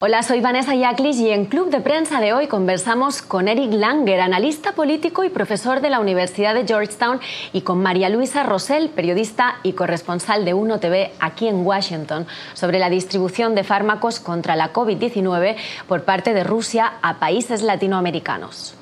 Hola, 0.00 0.22
soy 0.22 0.40
Vanessa 0.40 0.76
Yaclis 0.76 1.18
y 1.18 1.30
en 1.30 1.46
Club 1.46 1.70
de 1.70 1.80
Prensa 1.80 2.20
de 2.20 2.32
hoy 2.32 2.46
conversamos 2.46 3.20
con 3.20 3.48
Eric 3.48 3.72
Langer, 3.72 4.20
analista 4.20 4.76
político 4.76 5.24
y 5.24 5.28
profesor 5.28 5.80
de 5.80 5.90
la 5.90 5.98
Universidad 5.98 6.54
de 6.54 6.64
Georgetown, 6.64 7.18
y 7.52 7.62
con 7.62 7.82
María 7.82 8.08
Luisa 8.08 8.44
Rosell, 8.44 8.90
periodista 8.90 9.58
y 9.64 9.72
corresponsal 9.72 10.44
de 10.44 10.54
UNO 10.54 10.78
TV 10.78 11.10
aquí 11.18 11.48
en 11.48 11.66
Washington, 11.66 12.28
sobre 12.54 12.78
la 12.78 12.90
distribución 12.90 13.56
de 13.56 13.64
fármacos 13.64 14.20
contra 14.20 14.54
la 14.54 14.72
COVID-19 14.72 15.56
por 15.88 16.04
parte 16.04 16.32
de 16.32 16.44
Rusia 16.44 17.00
a 17.02 17.18
países 17.18 17.62
latinoamericanos. 17.62 18.74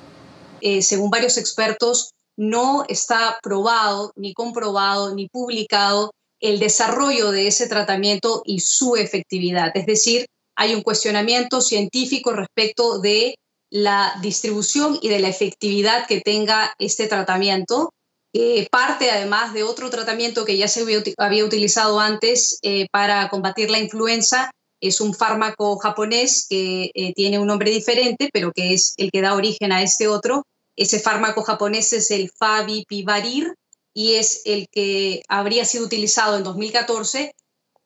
Eh, 0.61 0.83
según 0.83 1.09
varios 1.09 1.39
expertos, 1.39 2.11
no 2.37 2.85
está 2.89 3.39
probado, 3.43 4.13
ni 4.17 4.35
comprobado, 4.35 5.15
ni 5.15 5.31
publicado 5.31 6.11
el 6.41 6.59
desarrollo 6.59 7.31
de 7.31 7.47
ese 7.47 7.69
tratamiento 7.69 8.43
y 8.45 8.61
su 8.61 8.97
efectividad. 8.97 9.73
Es 9.75 9.87
decir, 9.87 10.27
hay 10.57 10.75
un 10.75 10.83
cuestionamiento 10.83 11.61
científico 11.61 12.33
respecto 12.33 12.99
de 12.99 13.37
la 13.71 14.15
distribución 14.23 14.99
y 15.03 15.09
de 15.09 15.21
la 15.21 15.29
efectividad 15.29 16.07
que 16.07 16.21
tenga 16.21 16.75
este 16.79 17.07
tratamiento, 17.07 17.93
que 18.33 18.67
parte 18.71 19.11
además 19.11 19.53
de 19.53 19.65
otro 19.65 19.91
tratamiento 19.91 20.45
que 20.45 20.57
ya 20.57 20.69
se 20.69 20.85
había 21.19 21.45
utilizado 21.45 22.01
antes 22.01 22.59
eh, 22.63 22.87
para 22.91 23.29
combatir 23.29 23.71
la 23.71 23.79
influenza. 23.79 24.51
Es 24.81 25.01
un 25.01 25.15
fármaco 25.15 25.77
japonés 25.79 26.47
que 26.49 26.91
eh, 26.95 27.13
tiene 27.15 27.39
un 27.39 27.47
nombre 27.47 27.71
diferente, 27.71 28.31
pero 28.33 28.53
que 28.53 28.73
es 28.73 28.95
el 28.97 29.11
que 29.11 29.23
da 29.23 29.35
origen 29.35 29.73
a 29.73 29.83
este 29.83 30.09
otro. 30.09 30.45
Ese 30.77 31.01
fármaco 31.01 31.43
japonés 31.43 31.93
es 31.93 32.11
el 32.11 32.31
Favipiravir 32.31 33.55
y 33.95 34.17
es 34.17 34.43
el 34.45 34.69
que 34.71 35.23
habría 35.29 35.65
sido 35.65 35.87
utilizado 35.87 36.37
en 36.37 36.45
2014 36.45 37.33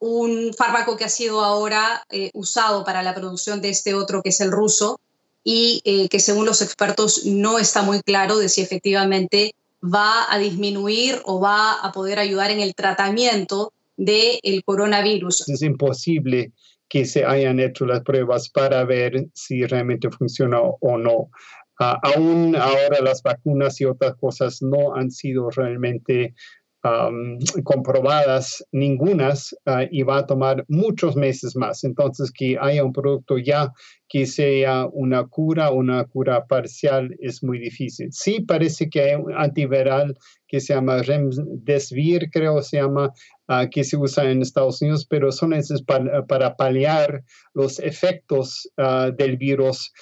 un 0.01 0.53
fármaco 0.55 0.97
que 0.97 1.05
ha 1.05 1.09
sido 1.09 1.43
ahora 1.43 2.03
eh, 2.11 2.31
usado 2.35 2.85
para 2.85 3.03
la 3.03 3.15
producción 3.15 3.61
de 3.61 3.69
este 3.69 3.95
otro, 3.95 4.23
que 4.23 4.31
es 4.31 4.41
el 4.41 4.51
ruso, 4.51 4.99
y 5.45 5.81
eh, 5.85 6.09
que 6.09 6.21
según 6.21 6.47
los 6.47 6.63
expertos 6.63 7.25
no 7.27 7.59
está 7.59 7.83
muy 7.83 8.01
claro 8.01 8.39
de 8.39 8.49
si 8.49 8.61
efectivamente 8.61 9.55
va 9.83 10.27
a 10.31 10.39
disminuir 10.39 11.21
o 11.25 11.41
va 11.41 11.73
a 11.73 11.93
poder 11.93 12.19
ayudar 12.19 12.51
en 12.51 12.61
el 12.61 12.75
tratamiento 12.75 13.73
del 13.97 14.63
coronavirus. 14.65 15.49
Es 15.49 15.63
imposible 15.63 16.53
que 16.89 17.05
se 17.05 17.25
hayan 17.25 17.61
hecho 17.61 17.87
las 17.87 18.03
pruebas 18.03 18.49
para 18.51 18.85
ver 18.85 19.29
si 19.33 19.65
realmente 19.65 20.11
funciona 20.11 20.61
o 20.61 20.99
no. 20.99 21.31
Ah, 21.79 21.99
aún 22.03 22.57
ahora 22.57 23.01
las 23.01 23.23
vacunas 23.23 23.81
y 23.81 23.87
otras 23.87 24.15
cosas 24.17 24.61
no 24.61 24.95
han 24.95 25.11
sido 25.11 25.49
realmente 25.51 26.35
comprobadas 27.65 28.65
ningunas 28.73 29.55
ah, 29.67 29.85
y 29.91 30.03
va 30.03 30.19
a 30.19 30.27
tomar 30.27 30.65
muchos 30.69 31.17
meses 31.17 31.55
más. 31.57 31.85
Entonces, 31.85 32.33
que 32.33 32.57
haya 32.61 32.85
un 32.85 32.93
producto 32.93 33.39
ya 33.39 33.73
que 34.09 34.27
sea 34.27 34.87
una 34.93 35.27
cura, 35.27 35.71
una 35.71 36.05
cura 36.05 36.47
parcial, 36.47 37.15
es 37.21 37.43
muy 37.45 37.59
difícil. 37.59 38.09
Sí 38.11 38.41
parece 38.41 38.89
que 38.89 39.03
hay 39.03 39.15
un 39.15 39.33
antiviral 39.33 40.17
que 40.49 40.61
se 40.61 40.75
llama 40.75 41.03
Remdesivir, 41.03 42.29
creo 42.33 42.61
se 42.63 42.79
llama, 42.79 43.13
ah, 43.47 43.69
que 43.71 43.85
se 43.85 43.97
usa 43.97 44.29
en 44.31 44.43
Estados 44.43 44.83
Unidos, 44.83 45.07
pero 45.09 45.31
son 45.31 45.53
esos 45.53 45.83
para, 45.83 46.27
para 46.27 46.57
paliar 46.57 47.23
los 47.55 47.79
efectos 47.79 48.69
ah, 48.79 49.11
del 49.17 49.37
virus 49.37 49.93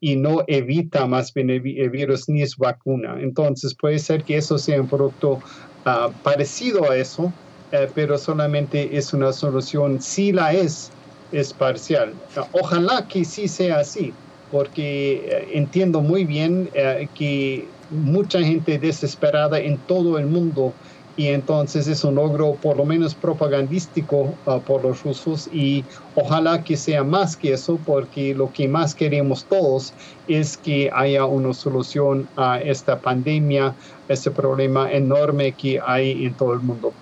y 0.00 0.16
no 0.16 0.44
evita 0.46 1.06
más 1.06 1.32
bien 1.32 1.50
el, 1.50 1.60
virus 1.60 2.28
ni 2.28 2.42
es 2.42 2.56
vacuna. 2.56 3.16
Entonces 3.20 3.74
puede 3.74 3.98
ser 3.98 4.24
que 4.24 4.36
eso 4.36 4.58
sea 4.58 4.80
un 4.80 4.86
producto 4.86 5.40
Ah, 5.84 6.12
parecido 6.22 6.90
a 6.90 6.96
eso, 6.96 7.34
eh, 7.72 7.88
pero 7.94 8.16
solamente 8.16 8.96
es 8.96 9.12
una 9.12 9.32
solución, 9.32 10.00
si 10.00 10.30
la 10.32 10.52
es, 10.52 10.90
es 11.30 11.52
parcial. 11.52 12.20
Ah, 12.36 12.48
ojalá 12.52 13.06
que 13.08 13.24
sí 13.24 13.48
sea 13.48 13.80
así, 13.80 14.16
porque 14.48 15.26
eh, 15.26 15.48
entiendo 15.54 16.00
muy 16.00 16.24
bien 16.24 16.70
eh, 16.72 17.08
que 17.14 17.74
mucha 17.88 18.42
gente 18.42 18.78
desesperada 18.78 19.58
en 19.58 19.82
todo 19.84 20.18
el 20.18 20.26
mundo 20.28 20.76
y 21.16 21.28
entonces 21.28 21.86
es 21.88 22.04
un 22.04 22.14
logro 22.14 22.54
por 22.54 22.76
lo 22.76 22.84
menos 22.84 23.14
propagandístico 23.14 24.34
ah, 24.46 24.58
por 24.58 24.82
los 24.82 25.02
rusos 25.02 25.48
y 25.52 25.84
ojalá 26.14 26.64
que 26.64 26.76
sea 26.76 27.04
más 27.04 27.36
que 27.36 27.52
eso 27.52 27.78
porque 27.84 28.34
lo 28.34 28.52
que 28.52 28.68
más 28.68 28.94
queremos 28.94 29.44
todos 29.44 29.92
es 30.28 30.56
que 30.56 30.90
haya 30.92 31.24
una 31.24 31.52
solución 31.52 32.28
a 32.36 32.60
esta 32.60 32.98
pandemia, 33.00 33.74
este 34.08 34.30
problema 34.30 34.90
enorme 34.90 35.52
que 35.52 35.80
hay 35.84 36.26
en 36.26 36.34
todo 36.34 36.54
el 36.54 36.60
mundo. 36.60 36.92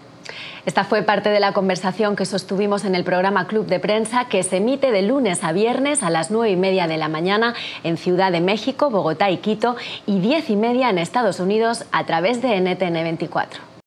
Esta 0.67 0.85
fue 0.85 1.03
parte 1.03 1.31
de 1.31 1.41
la 1.41 1.53
conversación 1.53 2.17
que 2.17 2.27
sostuvimos 2.27 2.85
en 2.85 2.95
el 2.95 3.03
programa 3.03 3.47
Club 3.47 3.67
de 3.67 3.81
Prensa 3.81 4.27
que 4.27 4.43
se 4.43 4.59
emite 4.59 4.93
de 4.93 5.03
lunes 5.03 5.43
a 5.43 5.53
viernes 5.53 6.03
a 6.03 6.11
las 6.11 6.31
nueve 6.31 6.53
y 6.53 6.57
media 6.57 6.87
de 6.87 6.99
la 6.99 7.09
mañana 7.09 7.55
en 7.83 7.97
Ciudad 7.97 8.31
de 8.31 8.41
México, 8.41 8.91
Bogotá 8.91 9.31
y 9.31 9.39
Quito 9.39 9.77
y 10.07 10.21
diez 10.21 10.51
y 10.51 10.57
media 10.57 10.91
en 10.91 10.99
Estados 10.99 11.41
Unidos 11.41 11.87
a 11.93 12.05
través 12.05 12.43
de 12.43 12.61
NTN 12.61 12.93
24. 12.93 13.70